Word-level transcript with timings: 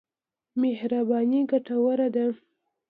مهرباني 0.61 1.39
ګټوره 1.51 2.07
ده. 2.15 2.25